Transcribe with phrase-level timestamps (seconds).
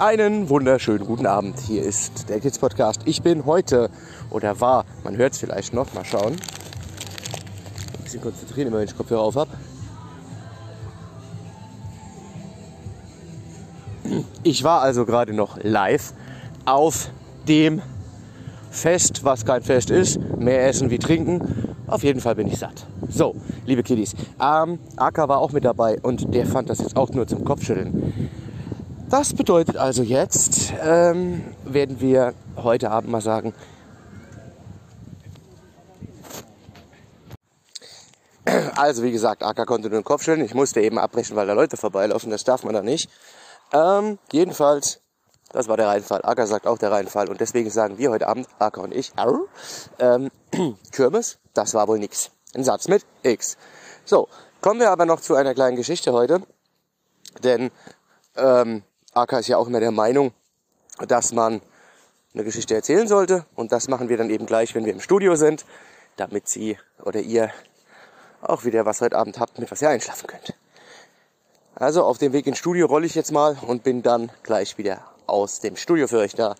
[0.00, 1.58] Einen wunderschönen guten Abend.
[1.60, 3.02] Hier ist der Kids Podcast.
[3.04, 3.90] Ich bin heute
[4.30, 6.36] oder war, man hört es vielleicht noch, mal schauen.
[7.98, 9.50] Ein bisschen konzentrieren, immer wenn ich Kopfhörer auf habe.
[14.42, 16.14] Ich war also gerade noch live
[16.64, 17.10] auf
[17.46, 17.82] dem
[18.70, 20.18] Fest, was kein Fest ist.
[20.38, 21.74] Mehr essen wie trinken.
[21.86, 22.86] Auf jeden Fall bin ich satt.
[23.10, 24.14] So, liebe Kiddies.
[24.40, 28.30] Ähm, Aka war auch mit dabei und der fand das jetzt auch nur zum Kopfschütteln.
[29.10, 33.52] Das bedeutet also jetzt, ähm, werden wir heute Abend mal sagen,
[38.76, 40.46] also wie gesagt, Aka konnte nur den Kopf schütteln.
[40.46, 42.30] Ich musste eben abbrechen, weil da Leute vorbeilaufen.
[42.30, 43.10] Das darf man da nicht.
[43.72, 45.00] Ähm, jedenfalls,
[45.50, 46.20] das war der Reinfall.
[46.22, 47.28] Aka sagt auch der Reinfall.
[47.28, 49.12] Und deswegen sagen wir heute Abend, Aka und ich,
[49.98, 50.30] ähm,
[50.92, 52.30] Kirmes, das war wohl nix.
[52.54, 53.56] Ein Satz mit X.
[54.04, 54.28] So,
[54.60, 56.42] kommen wir aber noch zu einer kleinen Geschichte heute.
[57.42, 57.72] Denn
[58.36, 60.32] ähm, Aka ist ja auch immer der Meinung,
[61.08, 61.60] dass man
[62.34, 63.44] eine Geschichte erzählen sollte.
[63.54, 65.64] Und das machen wir dann eben gleich, wenn wir im Studio sind,
[66.16, 67.50] damit Sie oder ihr
[68.40, 70.54] auch wieder was heute Abend habt, mit was ihr einschlafen könnt.
[71.74, 75.04] Also auf dem Weg ins Studio rolle ich jetzt mal und bin dann gleich wieder
[75.26, 76.54] aus dem Studio für euch da.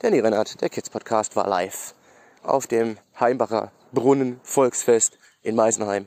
[0.00, 1.94] Danny Rennert, der Kids Podcast, war live
[2.42, 6.06] auf dem Heimbacher Brunnen Volksfest in Meisenheim,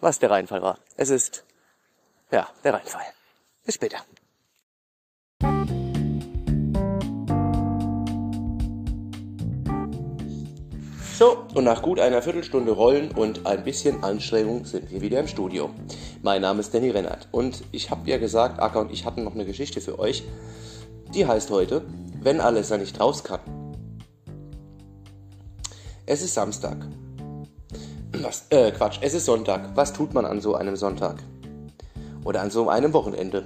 [0.00, 0.78] was der Rheinfall war.
[0.96, 1.44] Es ist,
[2.30, 3.04] ja, der Rheinfall.
[3.64, 3.98] Bis später.
[11.20, 15.28] So, und nach gut einer Viertelstunde Rollen und ein bisschen Anstrengung sind wir wieder im
[15.28, 15.68] Studio.
[16.22, 19.34] Mein Name ist Danny Rennert und ich habe ja gesagt, Acker und ich hatten noch
[19.34, 20.22] eine Geschichte für euch.
[21.12, 21.82] Die heißt heute,
[22.22, 23.40] wenn alles nicht raus kann.
[26.06, 26.78] Es ist Samstag.
[28.12, 29.76] Was, äh, Quatsch, es ist Sonntag.
[29.76, 31.22] Was tut man an so einem Sonntag?
[32.24, 33.44] Oder an so einem Wochenende?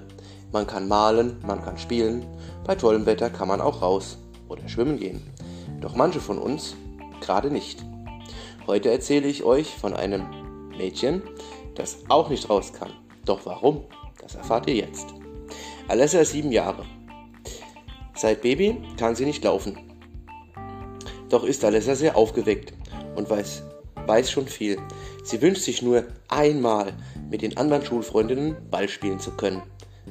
[0.52, 2.24] Man kann malen, man kann spielen,
[2.64, 4.16] bei tollem Wetter kann man auch raus
[4.48, 5.24] oder schwimmen gehen.
[5.80, 6.76] Doch manche von uns
[7.24, 7.84] gerade nicht.
[8.66, 11.22] Heute erzähle ich euch von einem Mädchen,
[11.74, 12.92] das auch nicht raus kann.
[13.24, 13.84] Doch warum?
[14.20, 15.06] Das erfahrt ihr jetzt.
[15.88, 16.84] Alessa ist sieben Jahre.
[18.14, 19.78] Seit Baby kann sie nicht laufen.
[21.28, 22.72] Doch ist Alessa sehr aufgeweckt
[23.16, 23.62] und weiß,
[24.06, 24.78] weiß schon viel.
[25.24, 26.92] Sie wünscht sich nur einmal
[27.30, 29.62] mit den anderen Schulfreundinnen Ball spielen zu können.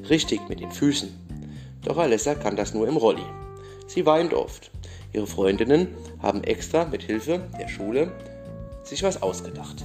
[0.10, 1.10] Richtig mit den Füßen.
[1.84, 3.24] Doch Alessa kann das nur im Rolli.
[3.88, 4.72] Sie weint oft.
[5.14, 5.90] Ihre Freundinnen
[6.22, 8.12] haben extra mit Hilfe der Schule
[8.84, 9.84] sich was ausgedacht.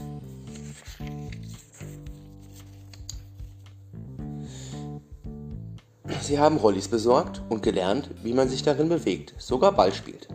[6.22, 10.28] Sie haben Rollis besorgt und gelernt, wie man sich darin bewegt, sogar Ball spielt.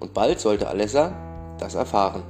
[0.00, 2.22] Und bald sollte Alessa das erfahren.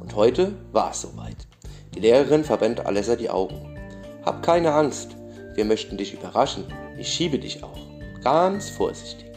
[0.00, 1.46] Und heute war es soweit.
[1.94, 3.78] Die Lehrerin verband Alessa die Augen.
[4.24, 5.16] Hab keine Angst,
[5.54, 6.64] wir möchten dich überraschen.
[6.98, 7.78] Ich schiebe dich auch.
[8.22, 9.29] Ganz vorsichtig.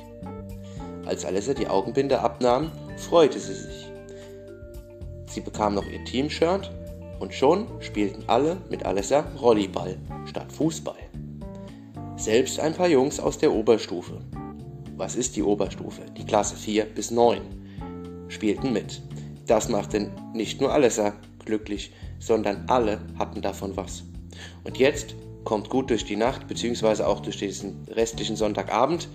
[1.06, 3.91] Als Alessa die Augenbinde abnahm, freute sie sich.
[5.28, 6.72] Sie bekam noch ihr Teamshirt
[7.19, 10.96] und schon spielten alle mit Alessa Rollyball statt Fußball.
[12.16, 14.22] Selbst ein paar Jungs aus der Oberstufe.
[14.96, 16.03] Was ist die Oberstufe?
[16.18, 17.41] Die Klasse 4 bis 9
[18.30, 19.02] spielten mit.
[19.47, 24.03] Das machte nicht nur Alessa glücklich, sondern alle hatten davon was.
[24.64, 29.09] Und jetzt kommt gut durch die Nacht, beziehungsweise auch durch diesen restlichen Sonntagabend.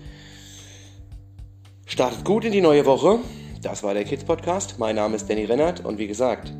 [1.89, 3.17] Startet gut in die neue Woche.
[3.63, 4.77] Das war der Kids Podcast.
[4.77, 6.53] Mein Name ist Danny Rennert und wie gesagt,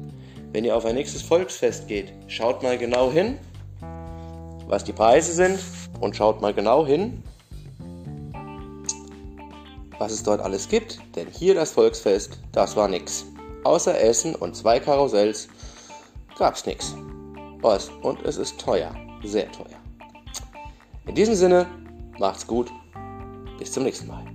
[0.53, 3.38] wenn ihr auf ein nächstes Volksfest geht, schaut mal genau hin,
[4.67, 5.59] was die Preise sind
[6.01, 7.23] und schaut mal genau hin,
[10.00, 11.00] was es dort alles gibt.
[11.16, 13.23] Denn hier das Volksfest, das war nix.
[13.63, 15.47] Außer Essen und zwei Karussells
[16.40, 16.96] gab's nix.
[18.01, 18.96] Und es ist teuer.
[19.23, 19.78] Sehr teuer.
[21.06, 21.67] In diesem Sinne,
[22.17, 22.72] macht's gut.
[23.59, 24.28] Bis zum nächsten Mal.